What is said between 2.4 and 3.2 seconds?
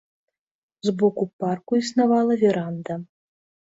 веранда.